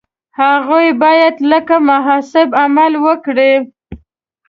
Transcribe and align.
هغوی 0.41 0.87
باید 1.03 1.35
لکه 1.51 1.75
محاسب 1.89 2.49
عمل 2.63 2.93
وکړي. 3.05 3.53